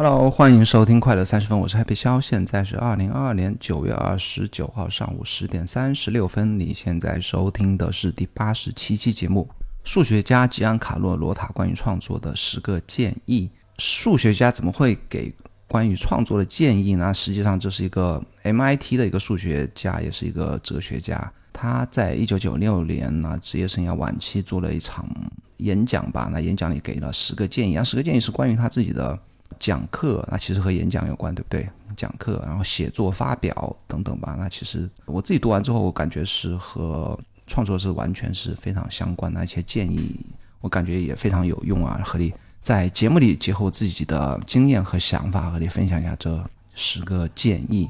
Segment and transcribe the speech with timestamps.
[0.00, 6.56] Hello，欢迎收听快乐三十分，我是 Happy 肖，现在是二零二二年九月二十九号上午十点三十六分。
[6.56, 9.48] 你现在收听的是第八十七期节目，
[9.82, 13.50] 数学家吉安卡洛罗塔关于创作的十个建议。
[13.78, 15.34] 数学家怎么会给
[15.66, 17.12] 关于创作的建议呢？
[17.12, 21.32] 实际上，这是一个 MIT 的一个数学家，也是一个哲学家。
[21.52, 25.04] 他在一九九六年呢，职业生涯晚期做了一场
[25.56, 26.30] 演讲吧。
[26.32, 29.18] 那演讲里给了十个建议，啊，十个建议是关于他自己的。
[29.58, 31.68] 讲课，那其实和演讲有关，对不对？
[31.96, 34.36] 讲课，然后写作、发表等等吧。
[34.38, 39.42] 那其实我自己读完之后，我感觉是和创作是完全是非常相关的。
[39.42, 40.14] 一些建议，
[40.60, 42.00] 我感觉也非常有用啊。
[42.04, 46.44] 和你在节目里结合自己的经验和想法，和你分享一下这
[46.74, 47.88] 十个建议。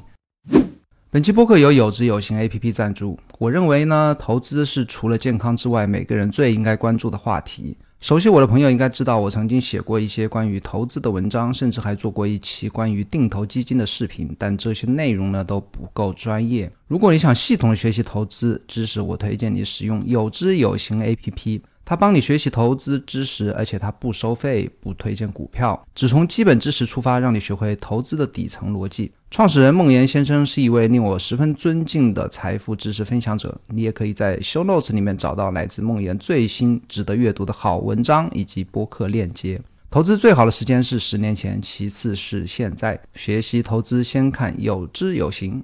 [1.11, 3.19] 本期播客由有知有行 A P P 赞助。
[3.37, 7.77] 我认为呢，投资是除了健康之外，每个人最应该关注的话题。
[7.99, 14.33] 熟悉我的朋友应该知道，我曾经写过一些关于投资的文章，甚至还做过一期关于定投基金的视频。
[14.39, 16.71] 但这些内容呢都不够专业。
[16.87, 21.61] 如果你想系统学习投资知识，我推荐你使用有知有行 APP。
[21.83, 29.11] 它帮你学习投资知识，而且它不收费，不推荐股票，只从基本知识出发，让你学会投资的底层逻辑。
[29.31, 33.55] 创始人孟岩先生是一位令我十分尊敬的财富知识分享者。
[33.67, 39.61] 你也可以在 Show Notes 里面找到来自孟岩最新值得阅读的好文章以及播客链接。
[39.91, 42.99] 投资最好的时间是十年前，其次是现在。
[43.13, 45.63] 学习投资先看有知有行。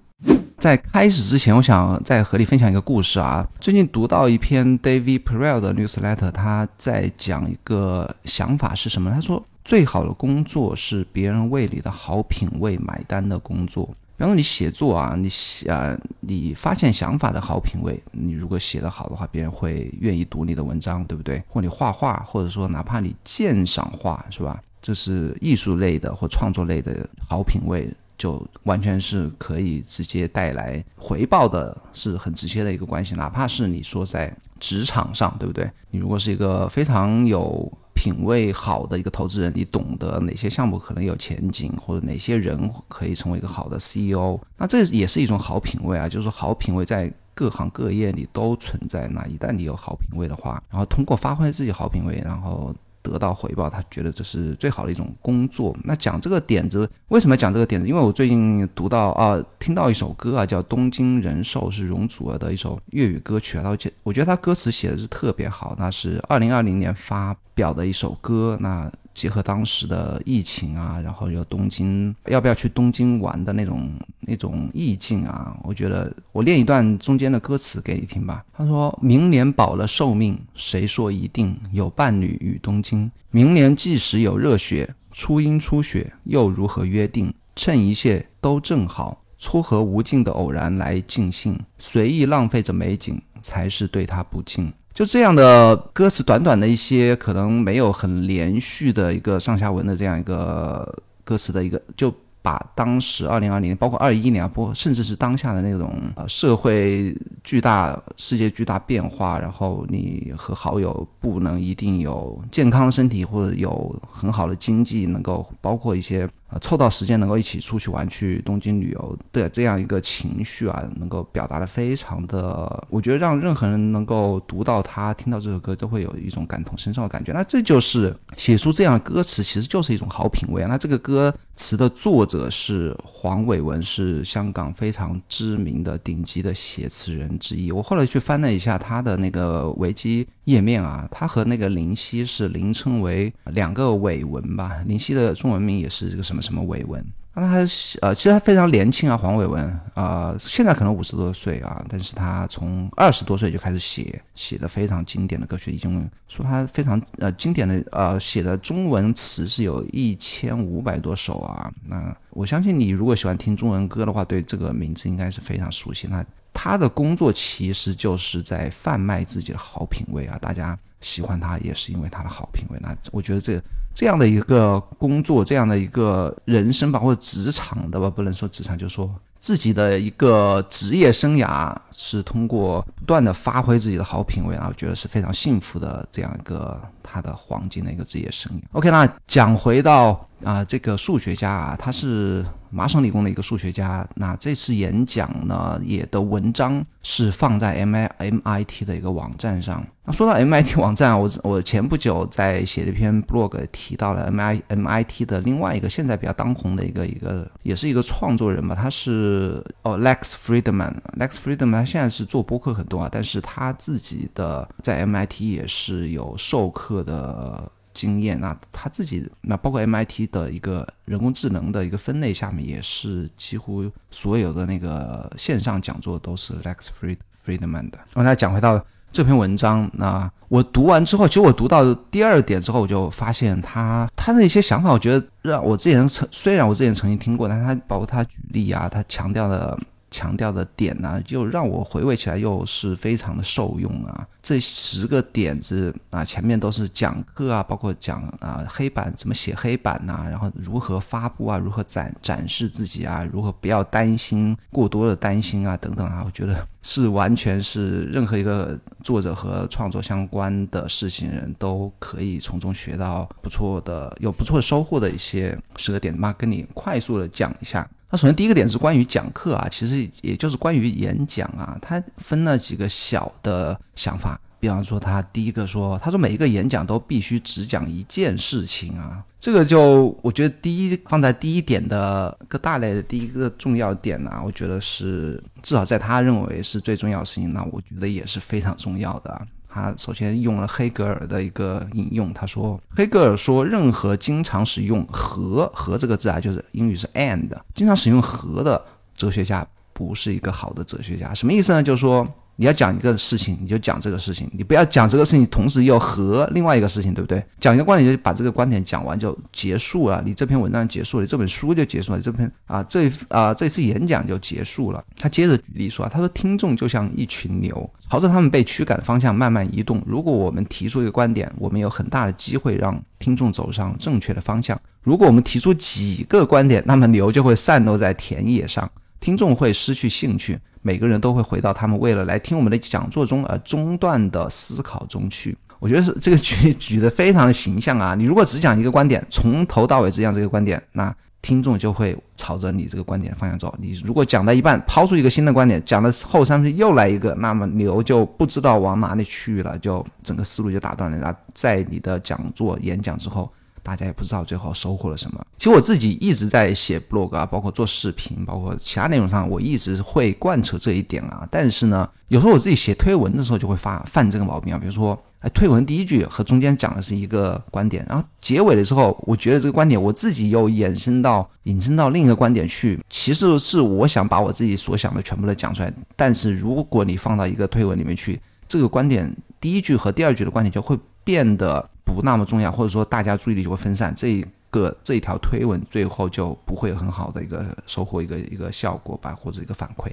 [0.60, 3.48] 在开始之前，我想再和你分享一个故事啊。
[3.60, 9.12] 最近读到一篇 David Perel 的 newsletter，他在讲一个想法是什么？
[9.12, 13.86] 他说，最好的工作是别人为你的好品味买单的工作。
[14.16, 21.44] 比方说，你写作啊，你写啊，你发现想法的好品味，你如果写得好的话，别人会愿意读你的文章，对不对？
[21.50, 24.62] 或你画画，或者说哪怕你鉴赏画，是吧？
[24.82, 27.92] 这是艺术类的或创作类的好品味。
[28.18, 33.14] 就完全是可以直接带来回报的，是很直接的一个关系。
[33.14, 35.70] 哪怕是你说在职场上，对不对？
[35.92, 37.70] 你如果是一个非常有
[38.06, 46.08] 品味好的一个投资人，你懂得哪些项目可能有前景，或者哪些人可以成为一个好的 CEO，那这也是一种好品味啊。
[46.08, 49.08] 就是，好品味在各行各业里都存在。
[49.08, 52.72] 那一旦你有好品味的话，然后通过发挥自己好品味，然后。
[53.06, 55.76] 得到回报，他觉得这是最好的一种工作。
[55.84, 57.88] 那讲这个点子，为什么讲这个点子？
[57.88, 63.64] 因为我最近读到啊，听到一首歌啊，叫《东京人寿》，是容祖儿的一首粤语歌曲啊。
[63.68, 68.58] 而且我觉得他歌词写的是特别好，那是二零二零年发表的一首歌。
[68.60, 73.90] 那结合当时的疫情啊，然后有东京要不要去东京玩的那种
[74.20, 78.46] 那种意境啊，我觉得我念一段中间的歌词给你听吧。
[78.54, 83.10] 他说明年保了寿命，谁说一定有伴侣与东京？
[83.32, 87.34] 明年即使有热血，初阴初雪，又如何约定？
[87.56, 94.74] 趁一切都正好，撮合无尽的偶然来尽兴，随意浪费着美景，才是对他不敬。
[94.96, 100.90] 就这样的歌词，短短的一些，可能没有很连续的一个上下文的这样一个
[101.26, 102.10] 歌词的一个，就
[102.42, 107.14] 把当时二零二零，包括二一年啊，包括甚至是当下的那种呃社会
[107.44, 116.26] 巨大、世界巨大变化，然后你和好友不能一定有健康的身体或者有很好的经济，能够包括一些。
[116.62, 127.34] 凑到时间能够一起出去玩，去东京旅游的这样一个情绪啊，能够表达的非常的，我觉得让任何人能够读到他、听到这首歌，都会有一种感同身受的感觉。
[127.34, 130.68] 那这就是写出这样歌词，其实就是一种好品味啊。
[130.70, 137.72] 那这个歌词的作者是黄伟文，是香港非常知名的顶级的写词人之一。
[137.72, 144.78] 我后来去翻了一下他的那个维基页面啊，他和那个林夕是凌称为两个伟文吧。
[144.86, 146.42] 林夕的中文名也是这个什么？
[146.46, 147.04] 什么伟文？
[147.38, 147.72] 那他
[148.02, 161.70] 呃，其实他非常年轻啊，黄伟文啊，现在可能五十多岁啊，但是他从二十多岁就开始写，写的非常经典的歌曲，已经说他非常呃经典的呃写的中文词是有一千五百多首啊。
[161.86, 166.08] 那我相信你如果喜欢听中文歌的话，对这个名字应该是非常熟悉。
[166.08, 166.26] 那
[166.56, 172.80] 他的工作其实就是在贩卖自己的好品味啊，大家喜欢他也是因为他的好品味。
[172.82, 173.62] 那我觉得这。
[173.98, 179.10] 这样的一个工作，这样的一个人生吧，或者职场的吧，不能说职场，就说
[179.40, 188.62] 自己的一个职业生涯，是通过不断的发挥自己的好品味，然后觉得是非常幸福的这样一个他的黄金的一个职业生涯。
[188.74, 192.46] OK，那讲回到啊这个数学家啊，他是。
[192.72, 199.86] 麻省理工的一个数学家，那这次演讲呢，也的文章是放在 M I M I T 的一个网站上。
[200.04, 214.98] 那说到 M I T 网站，我我前不久在写了一篇 blog，提到了 M I M I T 的另外一个现在比较当红的一个一个，也是一个创作人吧，他是哦 Lex Friedman，Lex Friedman 现在是做播客很多啊，但是他自己的在
[214.98, 217.72] M I T 也是有授课的。
[217.96, 227.16] 经验，那他自己，那包括 MIT 的一个人工智能的一个分类下面，也是几乎所有的那个线上讲座都是 Lex Fried
[227.46, 228.00] Friedman 的。
[228.16, 228.84] 我来讲回到
[229.14, 239.80] 这篇文章，那我读完之后，其实我读到第二点之后，我就发现他他的一些想法，我觉得让我之前曾虽然我之前曾经听过，但他包括他举例啊，他强调的。
[240.16, 244.26] 强调的点呢，就让我回味起来又是非常的受用啊！
[244.42, 267.86] 这十个点子啊，前面都是讲课啊，包括讲啊黑板怎么写黑板呐，然后如何发布啊，如何展展示自己啊，如何不要担心过多的担心啊等等啊，我觉得是完全是任何一个作者和创作相关的事情人都可以从中学到不错的、有不错收获的一些十个点嘛，跟你快速的讲一下。
[268.10, 274.40] 那首先第一个点是关于讲课啊，其实也就是关于演讲啊，他分了几个小的想法。
[274.58, 289.48] 比方说，他第一个说，他说每一个演讲都必须只讲一件事情啊，这个就我觉得第一放在第一点的各大类的第一个重要点呢，我觉得是至少在他认为是最重要的事情，那我觉得也是非常重要的。
[289.76, 298.82] 他首先用了黑格尔的一个引用，他说：“黑格尔说，任何经常使用和和这个字啊，就是英语是 and，经常使用和的
[299.18, 301.34] 哲学家不是一个好的哲学家。
[301.34, 301.84] 什么意思呢？
[301.84, 302.26] 就是说。”
[302.58, 307.44] 你要讲一个事情，你就讲这个事情，你不要讲这个事情，同时又和另外一个事情，对不对？
[307.60, 315.04] 讲一个观点就把这个观点讲完就结束了，你这篇文章结束了，这本书就结束了，这篇啊这啊这次演讲就结束了。
[315.18, 320.02] 他接着举例说啊，他说听众就像一群牛，朝着他们被驱赶的方向慢慢移动。
[320.06, 328.90] 如果我们提出一个观点，我们有很大的机会让听众走上正确的方向；如果我们提出几个观点，那么牛就会散落在田野上，
[329.26, 330.56] 听众会失去兴趣。
[330.84, 335.58] 每个人都会回到他们为了来听我们的讲座中而中断的思考中去。
[335.80, 338.14] 我觉得是这个举举的非常的形象啊！
[338.14, 341.12] 你如果只讲一个观点，从头到尾只讲这个观点，那
[341.42, 343.74] 听众就会朝着你这个观点方向走。
[343.80, 351.18] 你如果讲到一半，抛出一个新的观点，讲的后三分又来一个，那么牛就不知道往哪里去了，就整个思路就打断了。
[351.18, 353.52] 然后在你的讲座演讲之后。
[353.86, 355.40] 大家也不知道最后收获了什么。
[355.60, 361.48] 其实我自己一直在写 blog 啊，包括做视频，包括其他内容上，我一直会贯彻这一点啊。
[361.52, 364.80] 但是呢，有时候我自己写推文的时候就会发犯这个毛病啊。
[364.80, 373.00] 比如说，哎，推文第一句和中间讲的是一个观点，然后结尾的时候，我觉得这个观点我自己又延伸到引申到另一个观点去。
[373.08, 381.88] 其实是我想把我自己所想的全部都讲出来，但是如果你放到一个推文里面去，这个观点第一句和第二句的观点就会变得。
[382.06, 390.12] 不那么重要，或者说大家注意力就会分散，这一个这一条推文最后就不会有很好的一个收获，一个一个效果吧，或者一个反馈。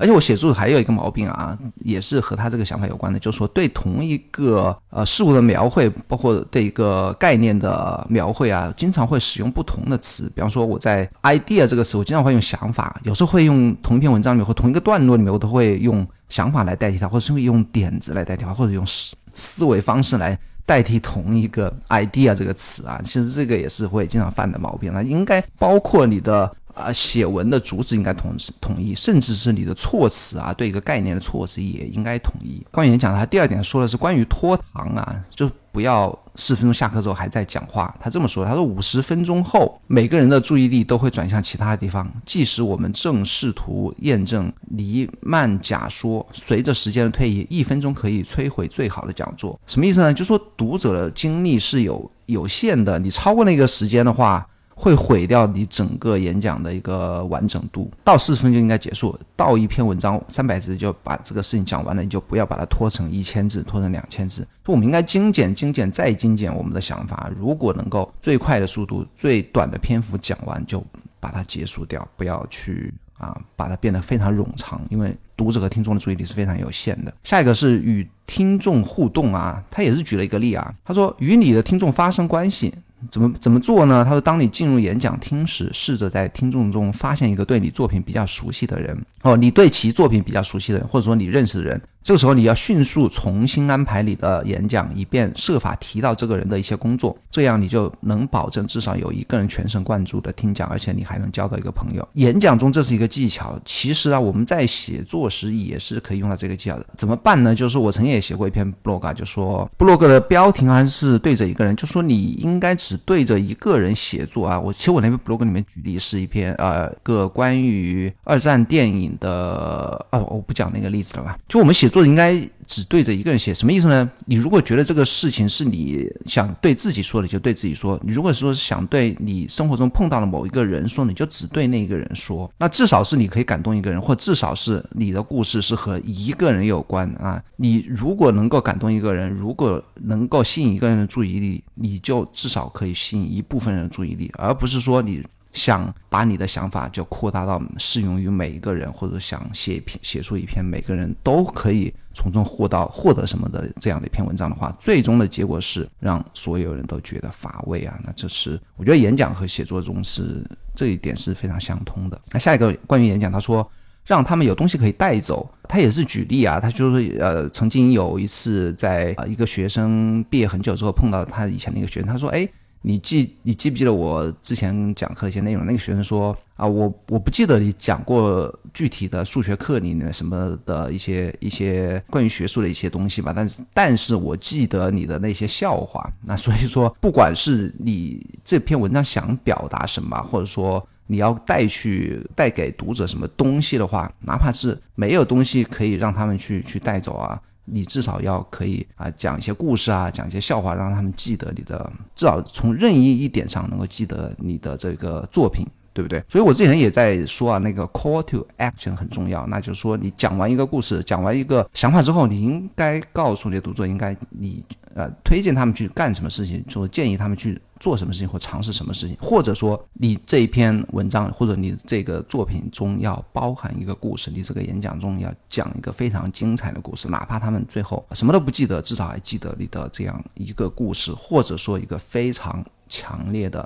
[0.00, 10.30] 而且我写作还有一个毛病啊，也是和他这个想法有关的，就是说对同一个呃事物的描绘，包括对一个概念的描绘啊，经常会使用不同的词。
[10.36, 20.38] 比方说我在 idea 这个词，我经常会用想法，有时候会用同一篇文章里面或同一个段落里面，我都会用想法来代替它，或者是用点子来代替它，或者用思思维方式来。
[20.68, 24.92] 代替同一个 idea 这个词啊，其实这个也是会经常犯的毛病。
[24.92, 32.64] 那应该包括你的啊写文的主旨应该统统一，甚至是你的措辞啊，对一个概念的措辞也应该统一。
[32.70, 35.50] 关于演讲，他第二点说的是关于拖堂啊，就。
[35.70, 37.94] 不要四分钟下课之后还在讲话。
[38.00, 42.10] 他这么说：“他说五十分钟后，每个人的注意力都会转向其他的地方。
[42.24, 49.60] 即使我们正试图验证黎曼假说，随着时间的推移，一分钟可以摧毁最好的讲座。
[49.68, 50.12] 什么意思呢？
[50.12, 54.44] 就说读者的精力是有有限的，你超过那个时间的话。”
[54.80, 57.90] 会毁掉你整个演讲的一个完整度。
[58.04, 64.46] 到四十分就应该结束，到一篇文章三百字就把这个事情讲完了，你就不要把它拖成一千字，拖成两千字。
[64.66, 67.28] 我们应该精简、精简再精简我们的想法。
[67.36, 70.80] 如果能够最快的速度、最短的篇幅讲完，就
[71.18, 77.12] 把它结束掉，不要去啊把它变得非常冗长，因为读者和听众的注意力是非常有限的。
[77.24, 82.72] 下一个是与听众互动啊，他也是举了一个例啊，他说与你的听众发生关系。
[83.10, 84.04] 怎么怎么做呢？
[84.04, 91.80] 他说，当你进入演讲厅时，试着在听众中发现一个对你作品比较熟悉的人，哦，你对其作品比较熟悉的人，或者说你认识的人。
[92.02, 102.08] 这个时候你要迅速重新安排你的演讲，以便设法提到这个人的一些工作，这样你就能保证至少有一个人全神贯注的听讲，而且你还能交到一个朋友。
[102.14, 106.86] 演讲中这是一个技巧，其实啊，我们在写作时也是可以用到这个技巧的。
[106.96, 107.54] 怎么办呢？
[107.54, 114.58] 就是我曾经也写过一篇 blog，就说 blog 的标题还是对着一个人，就说你应该只对着一个人写作啊。
[114.58, 121.36] 我其实我那篇 blog 里面举例是一篇呃个关于二战电影的，哦，我不讲那个例子了吧？
[121.48, 122.04] 就我们写作。
[122.04, 124.10] 应该只对着一个人写，什么意思呢？
[124.26, 132.50] 你如果觉得这个事情是你想对自己说的，就对自己说；你如果说想对你生活中碰到的某一个人说，你就只对那个人说。
[132.58, 137.42] 那至少是你可以感动一个人，或至少是你的故事是和一个人有关啊。
[137.56, 145.22] 你如果能够感动一个人，如果能够吸引一个人的注意力，你就至少可以吸引一部分人的注意力，而不是说你。
[145.52, 157.98] 想把你的想法就扩大到适用于每一个人，或者想写一篇写出一篇每个人都可以从中获到获得什么的这样的一篇文章的话，最终的结果是让所有人都觉得乏味啊！
[158.04, 162.20] 那这是我觉得演讲和写作中是这一点是非常相通的。
[162.30, 163.68] 那下一个关于演讲，他说
[164.04, 172.48] 让他们有东西可以带走，他也是举例啊，他就是呃曾经有一次在呃一个学生毕业很久之后碰到他以前的一个学生，他说哎。
[172.82, 175.66] 你记你记不记得我之前讲课的一些内容？
[175.66, 186.08] 那个学生说啊，我我不记得你讲过具体的数学课里面什么的一些一些关于学术的一些东西吧，但是但是我记得你的那些笑话。
[186.24, 197.40] 那所以说，不管是你这篇文章想表达什么，或者说你要带去带给读者什么东西的话，哪怕是没有东西可以让他们去去带走啊。
[197.70, 206.22] 你至少要可以啊讲一些故事啊，讲一些笑话，让他们记得你的，至少从任意一点上能够记得你的这个作品，对不对？
[206.28, 214.64] 所以我之前也在说啊，那个 call to action 很重要，那就是说你讲完一个故事，讲完一个想法之后，你应该告诉你的读者，应该你
[214.98, 217.58] 呃推荐他们去干什么事情，说建议他们去。
[217.80, 232.66] 做什么事情或尝试什么事情，或者说你这一篇文章或者你这个作品中要包含一个故事，你这个演讲中要讲一个非常精彩的故事，哪怕他们最后什么都不记得，至少还记得你的这样一个故事，或者说一个非常。
[232.88, 233.60] 强烈的，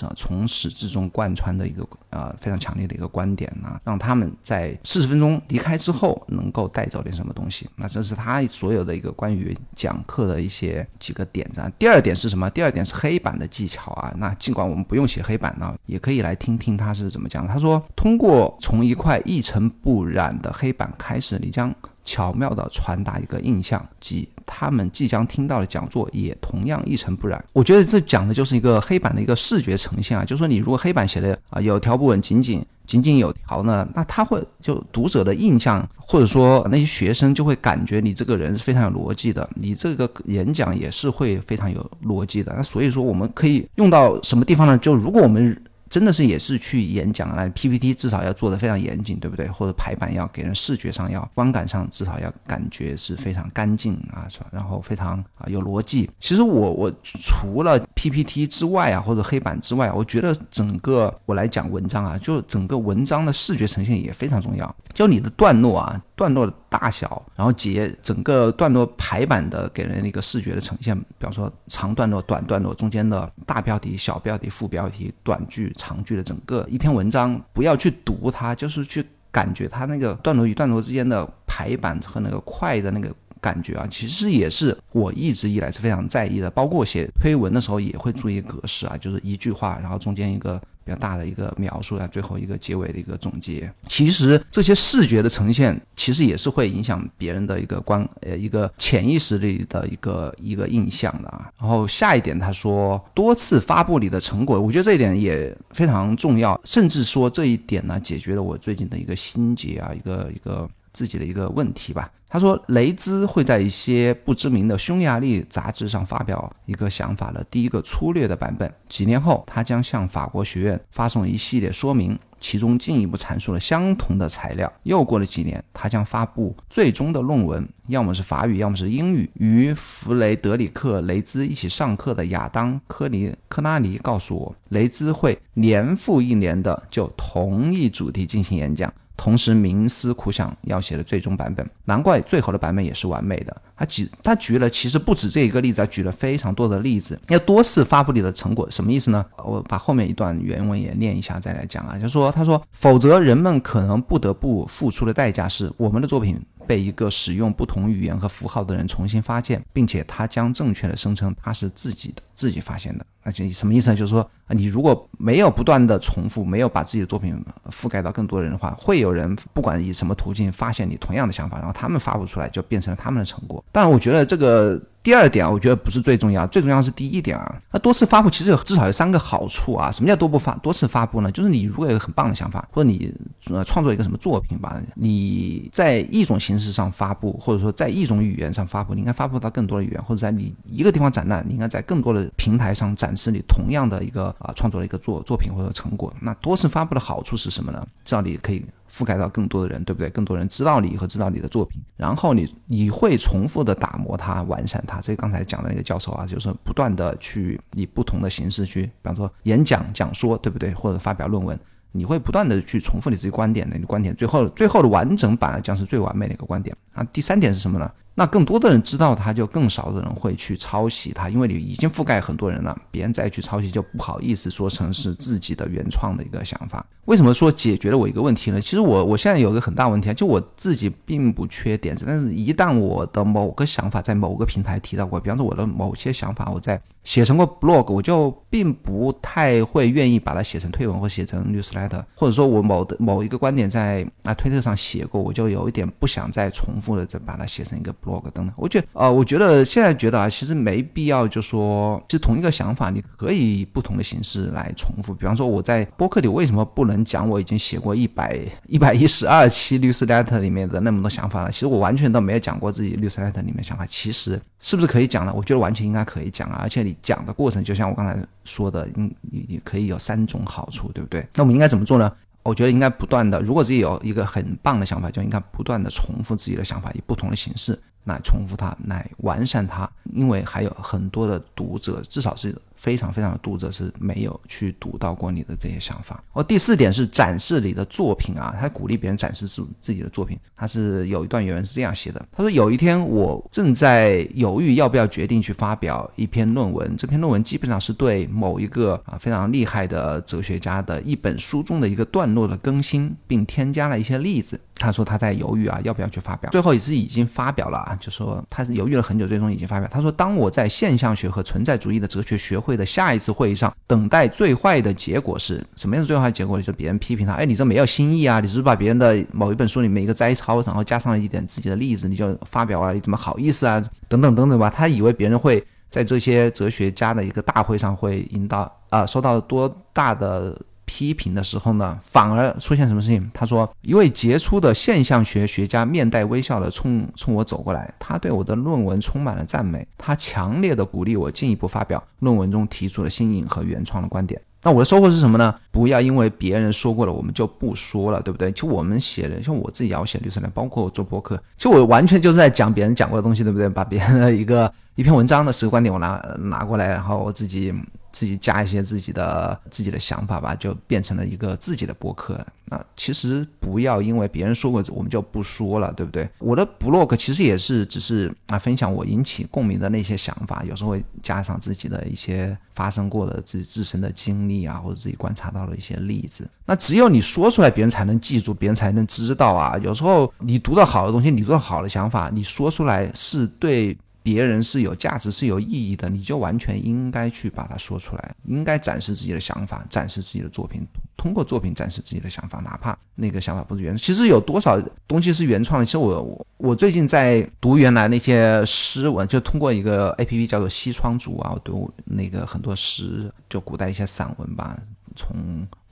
[0.00, 7.68] 啊，从始至终贯穿的一个呃非常强烈的一个观点呢，让他们在四十分钟离开之后能够带走点什么东西。
[7.76, 11.62] 那这是他所有的一个关于讲课的一些几个点子。
[11.78, 12.48] 第二点是什么？
[12.50, 14.12] 第二点是黑板的技巧啊。
[14.18, 17.46] 那尽管我们不用写黑板呢，也可以来听听他是怎么讲。
[17.46, 24.28] 他说，通过从一块一尘不染的黑板开始，你将巧妙地传达一个印象，即。
[24.46, 27.42] 他们即将听到的讲座也同样一尘不染。
[27.52, 42.52] 我觉得这讲的就是一个黑板的一个视觉呈现啊，就是说你如果黑板写的啊有条不紊、井井井井有条呢，那他会就读者的印象，或者说那些学生就会感觉你这个人是非常有逻辑的，你这个演讲也是会非常有逻辑的。
[42.56, 44.76] 那所以说我们可以用到什么地方呢？
[44.78, 45.60] 就如果我们。
[45.94, 49.46] 真的是也是去演讲那 PPT 至少要做的非常严谨，对不对？
[49.46, 54.46] 或者排版要给人视觉上要观感上至少要感觉是非常干净啊，是吧？
[54.50, 56.10] 然后非常啊有逻辑。
[56.18, 64.76] 其实我我除了 PPT 之外啊，或者黑板之外，我觉得整个我来讲文章啊，就整个文章的视觉呈现也非常重要。
[64.92, 75.72] 就你的段落啊，段落大小，然后节整个段落排版的给人一个视觉的呈现，比方说长段落、短段落，中间的大标题、小标题、副标题、短句。
[75.76, 86.50] 长句的整个一篇文章，不要去读它，就是去感觉它那个段落与段落之间的排版和那个快的那个感觉啊，其实也是我一直以来是非常在意的。
[86.50, 90.60] 包括写推文的时候也会注意格式啊，就是一句话，然后中间一个。
[90.84, 93.72] 比较大的一个描述啊，最后一个结尾的一个总结。
[93.88, 101.50] 其实这些视觉的呈现，其实也是会影响别人的一个观呃一个潜意识里的一个一个印象的啊。
[101.58, 110.68] 然后下一点，他说多次发布你的成果，我觉得这一点也非常重要，甚至说这一点呢，解决了我最近的一个心结啊，一个一个。
[110.94, 112.10] 自己的一个问题吧。
[112.26, 118.72] 他说，雷兹会在一些不知名的匈牙利杂志上发表一个想法的第一个粗略的版本。
[118.88, 124.72] 几年后，他将向法国学院发送一系列说明，其中进一步阐述了相同的材料。
[124.82, 129.30] 又过了几年，他将发布最终的论文，要么是法语，要么是英语。
[129.34, 138.92] 与弗雷德里克·雷兹一起上课的亚当·科尼科拉尼告诉我，雷兹会年复一年的就同一主题进行演讲。
[139.16, 141.68] 同时冥思苦想要写的最终版本。
[141.84, 143.56] 难怪最后的版本也是完美的。
[143.76, 149.24] 他举他举了其实不止这一个例子，他举了非常多的例子，要多次发布你的成果，什么意思呢？
[149.44, 156.40] 我把后面一段原文也念一下再来讲啊，就说他说，否则人们可能不得不付出的代价是我们的作品。
[156.66, 163.96] 被一个使用不同语言和符号的人重新发现，并且他将正确的声称他是自己的自己发现的，那就什么意思呢？
[163.96, 167.34] 就是说，你如果没有不断的重复，没有把自己的作品
[167.70, 173.64] 覆盖到更多人的话，会有人不管以什么途径发现你同样的想法，然后他们发布出来就变成了他们的成果。
[173.72, 174.80] 当然，我觉得这个。
[175.04, 177.60] 第二点，我觉得不是最重要，最重要是第一点啊。
[177.70, 179.92] 那多次发布其实有至少有三个好处啊。
[179.92, 181.30] 什么叫多不发多次发布呢？
[181.30, 183.12] 就是你如果有个很棒的想法，或者你
[183.50, 196.12] 呃创作一个什么作品吧，你在一种形式上发布，或者说在一种语言上发布，你应该发布到更多的语言，或者在你一个地方展览，你应该在更多的平台上展示你同样的一个啊创作的一个作作品或者成果。
[196.20, 197.86] 那多次发布的好处是什么呢？
[198.04, 198.64] 至少你可以。
[198.94, 200.08] 覆盖到更多的人，对不对？
[200.10, 205.00] 更多人知道你和知道你的作品，然后你你会重复的打磨它、完善它。
[205.00, 210.72] 这刚才讲的那个教授啊，就是不断的去以不同的形式去，比方说演讲、讲说，对不对？
[210.72, 211.58] 或者发表论文，
[211.90, 216.76] 你会不断的去重复你自己观点的，你观点最后最后的完整版将是最完美的一个观点。
[216.94, 217.90] 那第三点是什么呢？
[218.14, 226.84] 那更多的人知道它，就更少的人会去抄袭它，因为你已经覆盖很多人了，别人再去抄袭就不好意思说成是自己的原创的一个想法。
[227.06, 228.60] 为什么说解决了我一个问题呢？
[228.60, 248.52] 其实我我现在有个很大问题啊，就我自己并不缺点子，但是一旦我的某个想法在某个平台提到过，比方说我的某些想法我在写成过 blog，我就并不太会愿意把它写成推文或写成 newsletter，或者说我某的某一个观点在啊推特上写过，我就有一点不想再重复的再把它写成一个 blog 等等。
[248.56, 255.14] 我觉得啊，我觉得现在觉得啊，其实没必要就说其实同一个想法，你可以以不同的形式来重复。
[255.14, 257.04] 比方说我在播客里为什么不能？
[257.04, 263.84] 讲我已经写过一百一百一十二期律师 letter 里面的那么多想法了，其实我完全都没有讲过自己律师 letter 里面想法。
[263.84, 265.32] 其实是不是可以讲呢？
[265.36, 266.60] 我觉得完全应该可以讲啊！
[266.62, 271.26] 而且你讲的过程，就像我刚才说的，应你你可以有三种好处，对不对？
[271.34, 272.10] 那我们应该怎么做呢？
[272.42, 279.90] 我觉得应该不断的，如果自己有一个很棒的想法，就应该不断的重复自己的想法，以不同的形式来重复它，来完善它。
[280.12, 282.54] 因为还有很多的读者，至少是。
[282.76, 286.22] 非常非常的读者是没有去读到过你的这些想法。
[286.34, 290.38] 哦，第四点是展示你的作品啊，他鼓励别人展示自自己的作品。
[290.54, 304.60] 他是有一段原文是这样写的：他说有一天我正在犹豫要不要决定去发表一篇论文，这篇论文基本上是对某一个啊非常厉害的哲学家的一本书中的一个段落的更新，并添加了一些例子。
[304.76, 306.50] 他说他在犹豫啊，要不要去发表？
[306.50, 309.88] 最后也是已经发表了啊，就说他是犹豫了很久，最终已经发表。
[309.90, 316.58] 他说，当我在现象学和存在主义的哲学学会的下一次会议上，等待最坏的结果是什么样的最坏结果？
[316.58, 322.92] 就是别人批评他，哎，你这没有新意啊，你只是把别人的某一本书里面一个摘抄，然后加上了一点自己的例子，你就发表啊？
[322.92, 323.80] 你怎么好意思啊？
[324.08, 324.68] 等等等等吧。
[324.68, 330.60] 他以为别人会在这些哲学家的一个大会上会引导啊，收到多大的。
[330.84, 333.30] 批评的时候呢，反而出现什么事情？
[333.32, 344.40] 他说，一位杰出的现象学学家面带微笑的冲冲我走过来，他对我的论文充满了赞美，他强烈的鼓励我进一步发表论文中提出的新颖和原创的观点。
[344.62, 345.54] 那我的收获是什么呢？
[345.70, 348.50] 不要因为别人说过了，我们就不说了，对不对？
[348.52, 353.68] 其实我们写的，像我自己也要写律师来，包括我做博客，其实我完全就是在讲别人讲过的东西，对不对？
[353.68, 357.74] 把别人的一个一篇文章的十个观点我拿拿过来，然后我自己。
[358.14, 362.40] 自己加一些自己的自己的想法吧，就变成了一个自己的博客。
[362.66, 366.26] 那其实不要因为别人说过，我们就不说了，对不对？
[366.38, 376.48] 我的 blog 其实也是只是啊，分享我引起共鸣的那些想法，有时候会加上自己的一些发生过的自己自身的经历啊，或者自己观察到的一些例子。
[376.64, 379.76] 那只有你说出来，别人才能记住，别人才能知道啊。
[379.82, 383.96] 有时候你读到好的东西，你读到好的想法，你说出来是对。
[384.24, 390.80] 别人是有价值、是有意义的，你就完全应该去把它说出来，应该展示自己的想法，展示自己的作品，
[391.14, 393.94] 通过作品展示自己的想法，哪怕那个想法不是原。
[393.94, 395.84] 其实有多少东西是原创的？
[395.84, 404.76] 其实我我我最近在读原来那些诗文，就通过一个 A P P 叫做西窗竹啊，我读那个很多诗，就古代一些散文吧，
[405.14, 405.36] 从。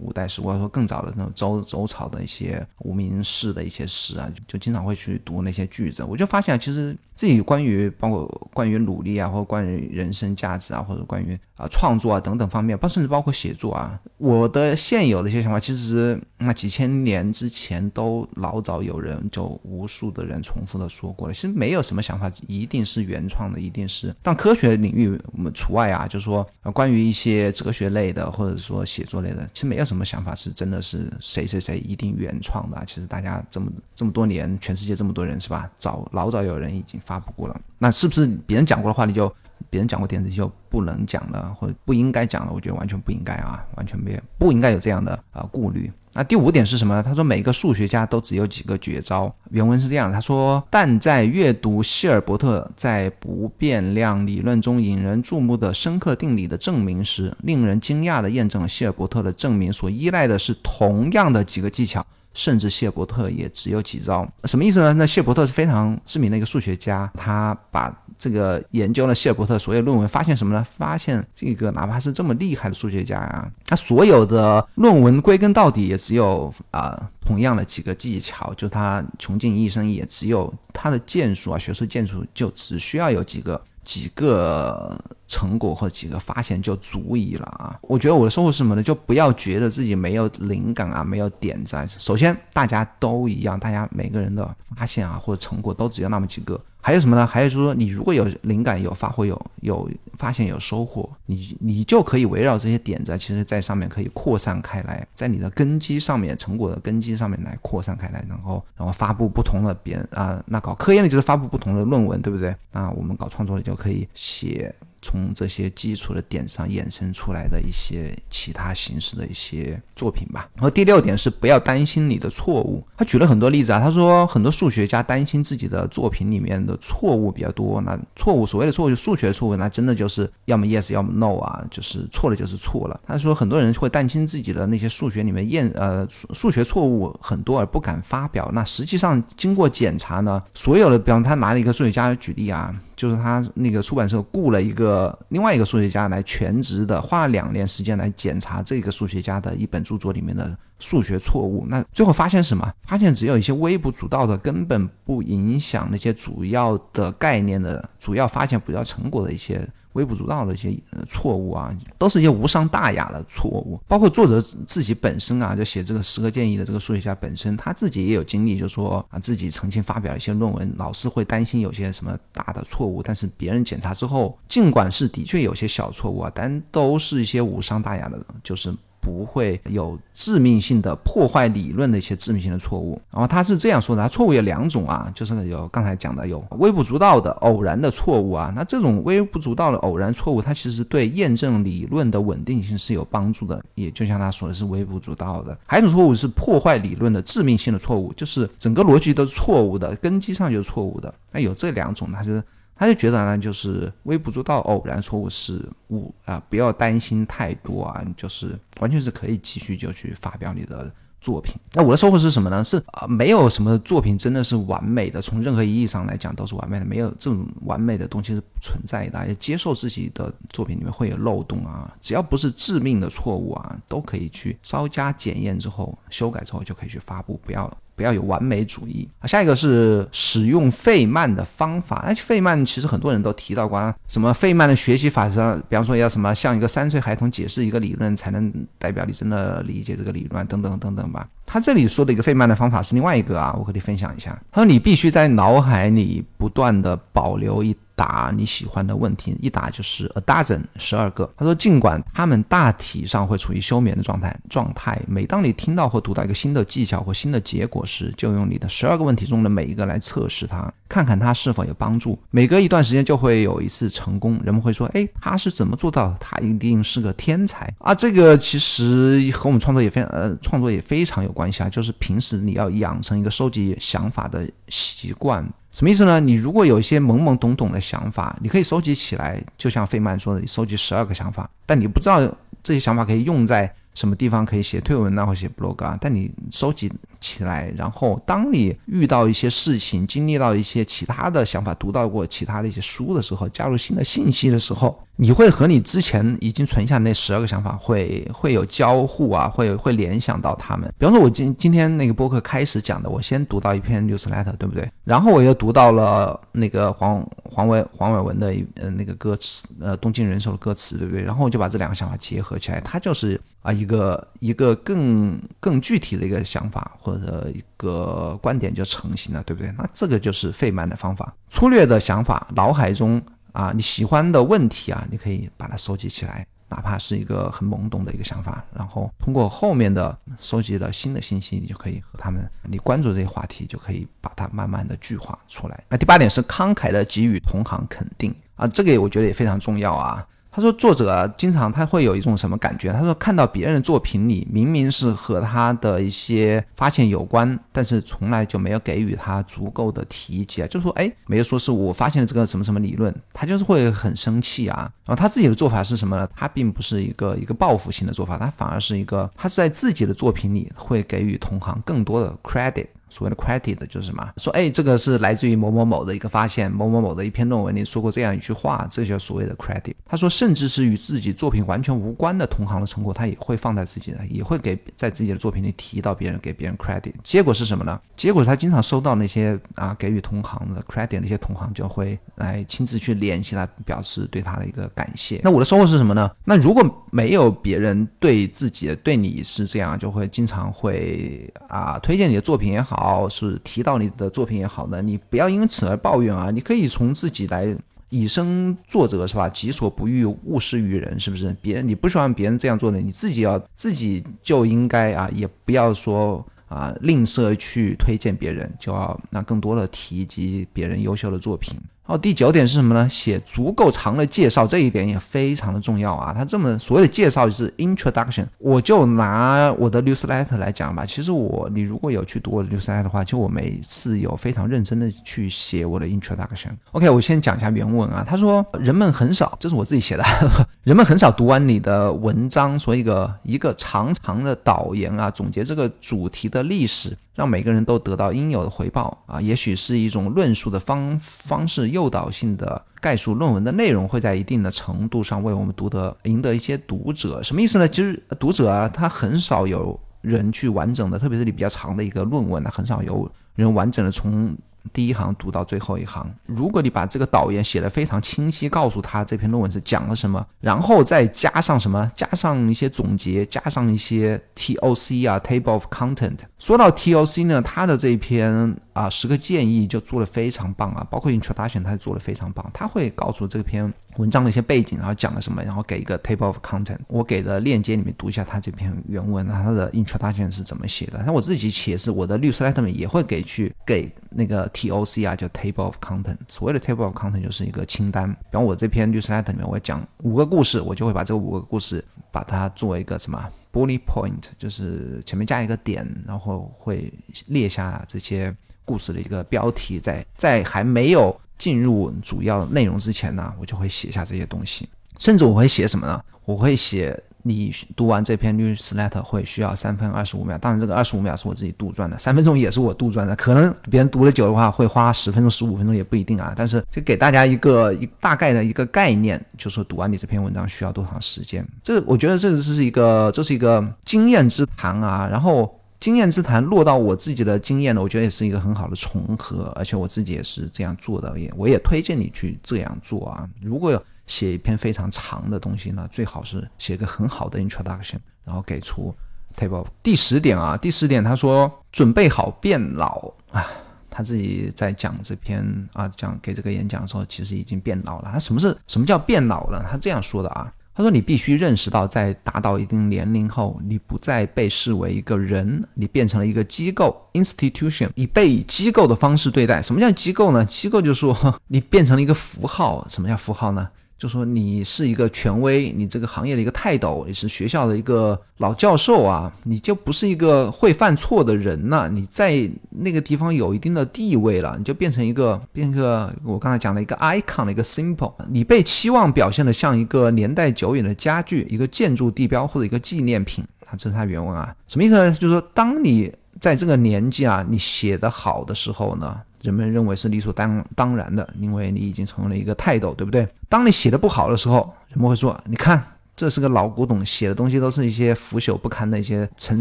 [0.03, 6.03] 五代史，或者说更早的那种周周朝的一些无名氏的一些诗啊，就经常会去读那些句子。
[6.03, 21.35] 我就发现，其实自己关于包括关于努力啊，或者关于人生价值啊，或者关于啊创作啊等等方面，包甚至包括写作啊，我的现有的一些想法，其实那几千年之前都老早有人就无数的人重复的说过了。
[21.35, 26.07] 其实没有什么想法一定是原创的，一定是但科学领域我们除外啊。
[26.07, 32.83] 就是说，关于一些哲学类的或者说写作类的，其实没有什什么想法是真的是谁谁谁一定原创的。
[32.87, 35.71] 其实大家这么这么多年，全世界这么多人是吧？
[35.77, 37.61] 早老早有人已经发布过了。
[37.79, 39.31] 那是不是别人讲过的话，你就
[39.73, 42.53] 别人讲过点子就不能讲了，或者不应该讲了？
[42.55, 45.91] 我觉得完全不应该啊，完全没有不应该有这样的啊顾虑。
[46.13, 47.03] 那第五点是什么呢？
[47.03, 49.35] 他说每个数学家都只有几个绝招。
[49.51, 62.07] 原文是这样，他说：但在阅读希尔伯特在不变量理论中引人注目的深刻定理的证明时，令人惊讶地验证了希尔伯特的证明所依赖的是同样的几个技巧。
[62.35, 64.93] 甚至谢伯特也只有几招，什么意思呢？
[64.95, 70.65] 那谢伯特是非常知名的一个数学家，他把这个研究了谢伯特所有论文，发现什么呢？
[70.77, 83.61] 发现这个哪怕是这么厉害的数学家呀，他所有的论文归根到底也只有啊同样的几个技巧，就他穷尽一生也只有他的建树啊，学术建树就只需要有几个。
[83.85, 87.79] 几个成果或者几个发现就足以了啊！
[87.83, 88.83] 我觉得我的收获是什么呢？
[88.83, 91.77] 就不要觉得自己没有灵感啊，没有点子。
[91.99, 96.61] 首先，大家都一样，大家每个人的发现啊或者成果都只有那么几个。
[96.85, 97.25] 还有什么呢？
[97.25, 112.53] 还有就是说，你如果有灵感、有发挥、有有发现、有收获，你你就可以围绕这些点子，其实在上面可以扩散开来，在你的根基上面、成果的根基上面来扩散开来，然后然后发布不同的别人啊，那搞科研的就是发布不同的论文，对不对？
[112.73, 114.75] 那我们搞创作的就可以写。
[115.03, 120.49] 从这些基础的点上衍生出来的一些其他形式的一些作品吧。
[120.55, 122.83] 然后第六点是不要担心你的错误。
[122.97, 127.81] 他举了很多例子啊，他说很多数学家担心自己的作品里面的错误比较多。
[127.83, 133.01] 那错误，所谓的错误就数学错误，那真的就是要么 yes，要么 no 啊，就是错了就是错了。
[133.07, 138.49] 他说很多人会担心自己的那些数学里面验呃数学错误很多而不敢发表。
[138.55, 142.73] 那实际上经过检查呢，所有的，比方他拿了一个数学家举例啊。
[143.03, 151.67] 就是他那个出版社雇了一个另外一个数学家来全职的，花了两年时间来检查这个数学家的一本著作里面的数学错误。
[151.69, 152.73] 那最后发现什么？
[152.87, 159.69] 发现只有一些微不足道的，根本不影响那些主要的概念的主要发现、主要成果的一些。
[159.95, 160.77] 微不足道的一些
[161.09, 163.81] 错误啊，都是一些无伤大雅的错误。
[163.87, 178.75] 包括作者自己本身啊，就写这个十个建议的这个数学家本身，他自己也有经历，就说啊，自己曾经发表一些论文，老师会担心有些什么大的错误，但是别人检查之后，尽管是的确有些小错误啊，但都是一些无伤大雅的，就是。
[179.03, 182.99] 不会有致命性的破坏理论的一些致命性的错误。
[183.11, 188.53] 然后他是这样说的：，他错误有两种啊，就是有刚才讲的有微不足道的偶然的错误啊。
[188.55, 193.61] 那这种微不足道的偶然错误，它其实对验证理论的稳定性是有帮助的。
[193.75, 195.59] 也就像他说的是微不足道的。
[195.67, 201.13] 还有一种错误是破坏理论的致命性的错误，就是整个逻辑都是错误的，根基上就是错误的。
[201.33, 202.43] 那有这两种，他就是。
[202.75, 211.55] 他就觉得呢，就是微不足道、偶然错误是误啊，不要担心太多啊，就是完全是可以继续就去发表你的作品。
[211.73, 212.65] 那我的收获是什么呢？
[212.65, 219.29] 是啊，没有什么作品真的是完美的，从任何意义上来讲都是完美的，没有这种完美的东西是存在的。
[219.29, 227.71] 也接受自己的作品里面会有漏洞啊，只要不是致命的错误啊，都可以去稍加检验之后、修改之后就可以去发布，不要。
[227.95, 229.27] 不要有完美主义啊！
[229.27, 232.03] 下一个是使用费曼的方法。
[232.09, 241.29] 那费曼其实很多人都提到过，什么费曼的学习法上，比方说要什么向一个三岁孩童解释一个理论，才能代表你真的理解这个理论，等等等等吧。
[241.53, 244.41] 他这里说的一个费曼的方法是另外一个啊，我和你分享一下。
[244.51, 247.77] 他说你必须在脑海里不断的保留一。
[247.95, 251.31] 打你喜欢的问题，一打就是 a dozen 十二个。
[251.37, 255.01] 他说，尽管他们大体上会处于休眠的状态，状态。
[255.07, 262.19] 每当你听到或读到一个新的技巧或新的结果时，就用你的十二个问题中的每一个来测试它，看看它是否有帮助。
[262.31, 264.41] 每隔一段时间就会有一次成功。
[264.43, 266.17] 人们会说，哎，他是怎么做到的？
[266.19, 267.95] 他一定是个天才啊！
[267.95, 271.69] 这个其实和我们创作也非常呃，创作也非常有关关系啊。
[271.69, 275.45] 就是平时你要养成一个收集想法的习惯。
[275.73, 276.21] 什么意思呢？
[276.21, 282.21] 你如果有一些懵懵懂懂的想法，你可以收集起来，就像费曼说的，你收集十二个想法，但你不知道
[282.63, 294.99] 这些想法可以用在什么地方，可以写推文啊，或写 blog 啊，但你收集起来，然后当你遇到一些事情，经历到一些其他的想法，读到过其他的一些书的时候，加入新的信息的时候。
[295.17, 300.93] 你会和你之前已经存下那十二个想法会会有交互啊，会会联想到他们。
[300.99, 304.91] 比方说，我今今天那个播客开始讲的，我先读到一篇 newsletter，对不对？
[305.05, 311.23] 然后我又读到了那个黄黄伟黄伟文的呃那个歌词，呃东京人寿的歌词，对不对？
[311.23, 319.73] 然后我就把这两个想法结合起来，它就是啊一个一个更更具体的一个想法或者一个观点就成型了，对不对？
[319.79, 323.23] 那这个就是费曼的方法，粗略的想法，脑海中。
[323.53, 326.47] 啊你喜欢的问题啊，你可以把它收集起来。
[326.71, 335.85] 哪怕是一个很懵懂的一个想法，然后通过后面的收集了新的信息，你就可以和他们，你关注这些话题，就可以把它慢慢的具化出来。
[335.91, 340.27] 那第八点是慷慨的给予同行肯定啊，这个我觉得也非常重要啊。
[340.55, 342.93] 他说：“作者经常他会有一种什么感觉？
[342.93, 354.93] 他说看到别人的作品里明明是和他的一些发现有关，但是从来就没有给予他足够的提及啊，就说哎，没有说是我发现了这个什么什么理论，他就是会很生气啊。
[355.07, 356.29] 然后他自己的做法是什么呢？
[356.37, 364.27] 他并不是一个一个报复性的做法，他反而是一个他是在自己的作品里会给予同行更多的 credit。”所谓的 credit 就是什么？
[364.39, 369.93] 说哎，这个是来自于某某某的一个发现，某某某的一篇论文里说过这样一句话，这叫所谓的 credit。
[370.07, 377.13] 他说，甚至是与自己作品完全无关的同行的成果，他也会放在自己的，也会给在自己的作品里提到别人，给别人 credit。
[377.23, 378.01] 结果是什么呢？
[378.17, 385.41] 结果他经常收到那些啊给予同行的 credit，那些同行就会来亲自去联系他，表示对他的一个感谢。
[385.45, 386.31] 那我的收获是什么呢？
[386.45, 393.02] 那如果没有别人对自己对你是这样，就会经常会啊推荐你的作品也好。
[393.03, 396.53] 好，是提到你的作品也好呢，你不要因此而抱怨啊！
[396.53, 397.77] 你可以从自己来
[398.11, 399.49] 以身作则，是吧？
[399.49, 401.53] 己所不欲，勿施于人，是不是？
[401.61, 411.77] 别人你不喜欢别人这样做呢，你自己要自己就应该啊，也不要说啊吝啬去推荐别人，就要那更多的提及别人优秀的作品。
[412.05, 413.09] 哦，第九点是什么呢？
[413.09, 416.35] 写足够长的介绍，这一点也非常的重要啊。
[416.37, 418.45] 他这么所谓的介绍是 introduction。
[418.59, 421.07] 我就拿我的 newsletter 来讲吧。
[421.07, 426.71] 其实我，你如果有去读我的 newsletter 的话，就我每次有非常认真的去写我的 introduction。
[426.91, 428.25] OK，我先讲一下原文啊。
[428.29, 430.25] 他说，人们很少，这是我自己写的，
[430.83, 437.17] 人们很少读完你的文章，所以一个一个长长的导言啊，总结这个主题的历史。
[437.35, 447.43] 让每个人都得到应有的回报啊，也许是一种论述的方方式，诱导性的概述论文的内容，会在一定的程度上为我们读得赢得一些读者。
[447.43, 447.89] 什么意思呢？
[447.89, 454.57] 其实读者啊，他很少有人去完整的，特别是你比较长的一个论文呢，很少有人完整的从。
[454.93, 466.39] 第一行读到最后一行，如果你把这个导言写的非常清晰，告诉他这篇论文是讲了什么，然后再加上什么，加上一些总结，加上一些 TOC 啊，Table of Content。
[466.59, 468.77] 说到 TOC 呢，他的这篇。
[468.93, 476.99] 啊，十个建议就做的非常棒啊，包括 introduction 他做的非常棒，他会告诉这篇文章的一些背景，然后讲了什么，然后给一个 table of content。
[477.09, 481.23] 我给的链接里面读一下他这篇原文，他的 introduction 是怎么写的。
[481.25, 486.37] 那我自己写是我的律师 letter 也会给去给那个 TOC 啊，叫 table of content。
[486.49, 488.31] 所谓的 table of content 就是一个清单。
[488.31, 497.11] 比方我这篇律师 letter 里面我讲五个故事，我就会把这五个故事把它作为一个什么 bullet point，就是前面加一个点，然后会
[497.47, 498.55] 列下这些。
[498.85, 504.89] 故事的一个标题，在在还没有进入主要内容之前呢，我就会写下这些东西。
[505.19, 506.21] 甚至我会写什么呢？
[506.45, 510.59] 我会写你读完这篇 newsletter 会需要三分二十五秒。
[510.59, 513.37] 当然，这个二十五秒是我自己杜撰的，三分钟也是我杜撰的。
[513.37, 516.53] 可能别人读的久的话，会花十分钟、十五分钟也不一定啊。
[516.57, 521.65] 但是，就给大家一个一大概的一个概念，就是说读完你这篇文章需要多长时间。
[521.83, 525.29] 这我觉得这是一个这是一个经验之谈啊。
[525.31, 525.73] 然后。
[526.03, 533.49] 经验之谈落到我自己的经验呢，我觉得也是一个很好的重合，而且我自己也是这样做的，也我也推荐你去这样做啊。
[533.61, 539.15] 如果写一篇非常长的东西呢，最好是写个很好的 introduction，然后给出
[539.57, 539.87] table。
[540.03, 543.65] 第十点啊，第十点他说准备好变老啊，
[544.11, 548.31] 他自己在讲这篇啊讲给这个演讲的时候，其实已经变老了。
[548.33, 549.87] 他什么是什么叫变老了？
[549.89, 550.75] 他这样说的啊。
[550.95, 559.81] 他说：“你必须认识到，在达到一定年龄后，你不再被视为一个人，你变成了一个机构 （institution），你被以机构的方式对待。
[559.81, 560.65] 什么叫机构呢？
[560.67, 563.07] 机构就是说， 你变成了一个符号。
[563.09, 563.89] 什么叫符号呢？”
[564.23, 572.09] 就说你是一个权威，你这个行业的一个泰斗，你是学校的一个老教授啊，你就不是一个会犯错的人了。
[572.09, 585.33] 你在那个地方有一定的地位了，你就变成一个变一个我刚才讲了一个 icon 的一个 symbol，你被期望表现的像一个年代久远的家具、一个建筑地标或者一个纪念品啊，这是他原文啊，什么意思呢？
[585.33, 589.41] 就是说，当你在这个年纪啊，你写的好的时候呢？
[589.63, 593.49] 人们认为是理所当当然的，因为你已经成为了一个泰斗，对不对？
[593.69, 596.03] 当你写的不好的时候，人们会说：“你看，
[596.35, 599.81] 这是个老古董，写的东西都是一些腐朽不堪的一些陈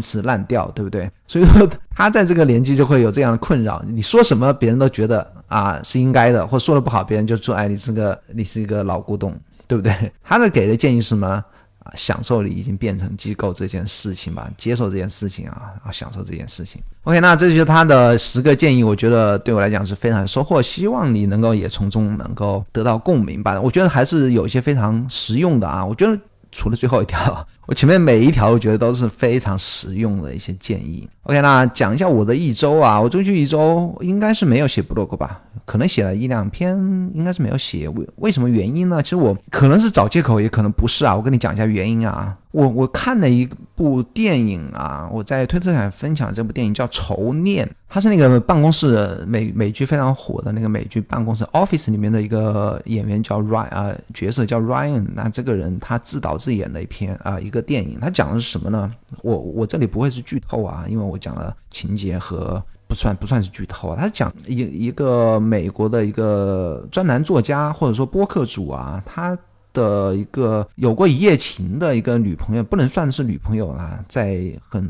[0.00, 3.82] 词滥调，对不对？”所以说，他在这个年纪就会有这样的困扰。
[3.86, 9.34] 你说什么，别人都觉得啊是应该的，或说的不好，别人就说：“哎，你是个你是一个老古董，
[9.66, 9.92] 对不对？”
[10.22, 11.44] 他的给的建议是什么？
[11.84, 16.80] 啊，享受已经变成机构这件事情吧，接受这件事情啊，啊，享受这件事情。
[17.04, 23.60] OK，那这就是他的十个建议，我觉得对我来讲是非常收获，希望你能够也从中能够得到共鸣吧。
[23.60, 27.46] 我觉得还是有一些非常实用的啊，我觉得除了最后一条。
[27.74, 31.08] 前面每一条，我觉得都是非常实用的一些建议。
[31.24, 36.76] OK，那讲一下我的一周啊，我最近一周应该是没有写 blog 吧，可能写了一两篇，
[37.14, 37.88] 应该是没有写。
[37.88, 39.00] 为为什么原因呢？
[39.02, 41.14] 其实我可能是找借口，也可能不是啊。
[41.14, 42.36] 我跟你讲一下原因啊。
[42.50, 55.06] 我我看了一部电影啊，我在推特上分享这部电影叫《仇念》，它是那个办公室美美剧非常火的那个美剧《办公室 Office》里面的一个演员叫 Ryan 啊，角色叫 Ryan。
[55.14, 58.92] 那这个人他自导自演的一篇啊一个电影，他讲的是什么呢？
[59.22, 63.96] 我我这里不会是剧透啊，因为我讲了情节和不算不算是剧透啊。
[63.98, 69.38] 他讲一一个美国的一个专栏作家或者说播客主啊，他。
[69.72, 74.86] 的一个有过一夜情的一个女朋友，不能算是女朋友啊，在很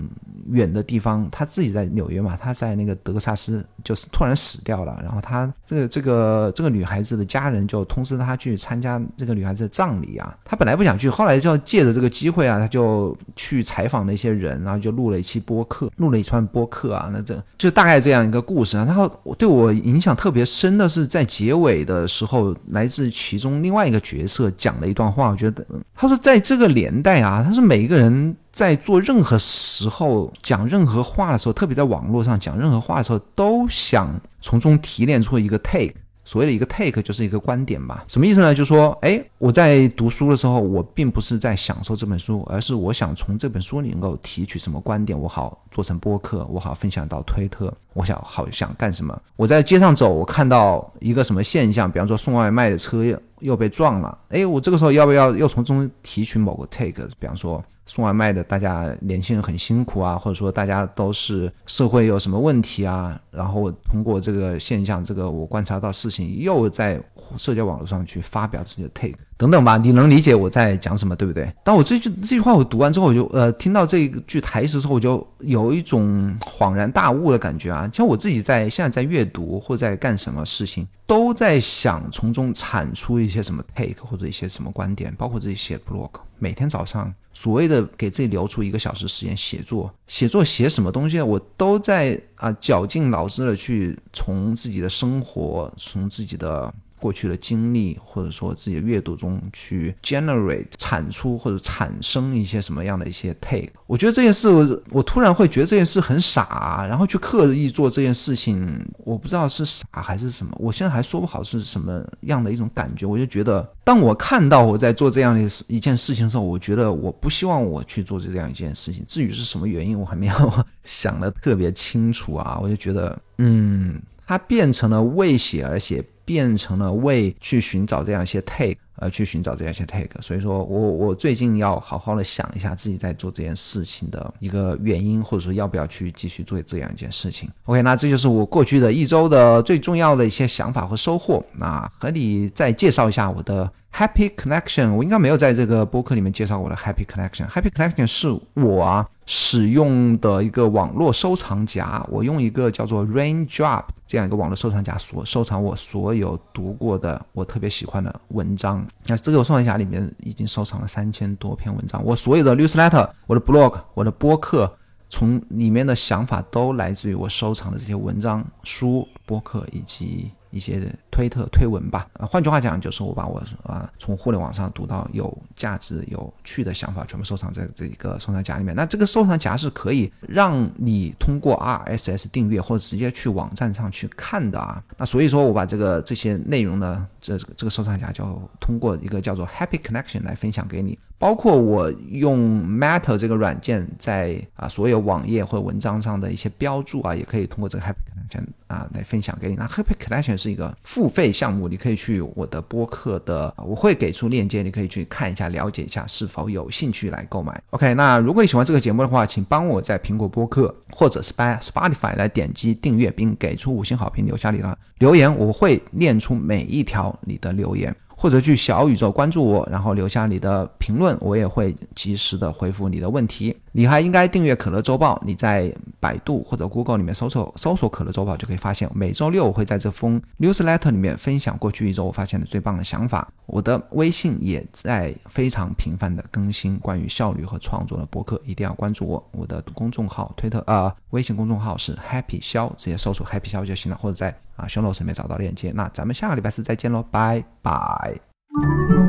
[0.50, 4.98] 远的地方，他自己在纽约嘛，他在那个德克萨斯，就是突然死掉了。
[5.02, 10.36] 然后他这个这个这个女孩子的家人就通知他去参加这个女孩子的葬礼啊。
[10.44, 17.08] 他本来不想去，后来就借着这个机会啊，他就去采访那些人，然后就录了一期播客，录了一串播客啊。
[17.12, 18.84] 那这就大概这样一个故事啊。
[18.84, 24.71] 然后对我影响特别深的是，在结尾的时候，来自其中另外一个角色讲。
[24.72, 35.92] 讲了一段话，我觉得他说，在这个年代啊，他说每一个人在做任何时候讲任何话的时候，特别在网络上讲任何话的时候，都想从中提炼出一个 take。
[36.24, 38.54] 所谓的一个 take 就是一个观点吧，什么意思呢？
[38.54, 49.20] 就说，哎，我在读书的时候，我并不是在享受这本书，而是我想从这本书里能够提取什么观点，我好做成播客，我好分享到推特，我想好想干什么？
[49.36, 53.02] 我在街上走，我看到一个什么现象，比方说送外卖的车
[53.40, 57.06] 又被撞了，哎，我这个时候要不要又从中提取某个 take？
[57.18, 57.62] 比方说。
[57.86, 67.02] 送外卖的大家年轻人很辛苦啊，或者说大家都是社会有什么问题啊，然后通过这个现象，这个我观察到事情，又在
[67.36, 71.52] 社交网络上去发表自己的 take 等等吧，你能理解我在讲什么，对不对？
[71.64, 87.12] 当我这句这句话我读完之后，我就呃听到这一句台词之后，我就有一种恍然大悟的感觉啊，像我自己在现在在阅读或在干什么事情，都在想从中产出一些什么 take 或者一些什么观点，包括自己写 blog，每天早上。
[87.34, 96.72] 所谓的给自己留出一个小时时间写作，写作写什么东西，我都在啊绞尽脑汁的去从自己的生活，从自己的。
[97.02, 104.48] 过去的经历，或者说自己的阅读中去 generate 产出或者产生一些什么样的一些 take，我觉得这件事，
[104.90, 113.04] 我突然会觉得这件事很傻，然后去刻意做这件事情，我不知道是傻还是什么，我现在还说不好是什么样的一种感觉。
[113.04, 119.04] 我就觉得，当我看到我在做这样的一件事情的时候，我觉得我不希望我去做这样一件事情。
[119.08, 122.60] 至于是什么原因，我还没有想的特别清楚啊。
[122.62, 126.04] 我就觉得，嗯，它变成了为写而写。
[126.24, 137.50] 变成了为去寻找这样一些 take 而去寻找这样一些 take，所以说我我最近要好好的想一下自己在做这件事情的一个原因，或者说要不要去继续做这样一件事情。
[137.64, 141.44] OK，那这就是我过去的一周的最重要的一些想法和收获。
[141.52, 143.70] 那和你再介绍一下我的。
[143.94, 147.46] Happy Connection，我应该没有在这个播客里面介绍过的 Happy Connection。
[147.46, 158.84] Happy Connection 是我使用的一个网络收藏夹，我用一个叫做 Raindrop 这样一个网络收藏夹所收藏我所有读过的我特别喜欢的文章。
[159.06, 164.74] 那这个收藏夹里面已经收藏了三千多篇文章，我所有的 Newsletter、我的 Blog、我的播客，
[165.10, 170.30] 从里面的想法都来自于我收藏的这些文章、书、播客以及。
[170.52, 178.76] 一些推特推文吧，啊，换句话讲，就是我把我啊从互联网上读到有价值、有趣的想法，全部收藏在这一个收藏夹里面。
[178.76, 184.82] 那这个收藏夹是可以让你通过 RSS 订阅或者直接去网站上去看的啊。
[184.96, 190.98] 那所以说我把这个这些内容呢，这这个收藏夹就通过一个叫做 Happy Connection 来分享给你。
[191.16, 199.54] 包括我用 Matter 这个软件在啊所有网页或者文章上的一些标注啊，也可以通过这个 Happy Connection 啊来分享给你。
[199.54, 207.62] 那 Happy Connection 是一个付费项目，你可以去我的播客的，我会给出链接，你可以去看一下，了解一下是否有兴趣来购买。
[207.70, 217.94] OK，那如果你喜欢这个节目的话，请帮我在苹果播客或者 Spotify 来点击订阅，并给出五星好评，留下你的留言，我会念出每一条你的留言。
[218.14, 223.56] 或者去小宇宙关注我，然后留下你的评论，我也会及时的回复你的问题。
[223.72, 233.28] 你还应该订阅可乐周报，你在百度或者 Google 里面搜索搜索可乐周报，就可以发现每周六我会在这封 newsletter 里面分享过去一周我发现的最棒的想法。
[233.46, 239.28] 我的微信也在非常频繁的更新关于效率和创作的博客，一定要关注我。
[239.32, 249.01] 我的公众号推特啊，微信公众号是 Happy 肖，直接搜索 Happy 肖就行了，或者在啊修罗神没找到链接那咱们下个礼拜四再见喽拜拜。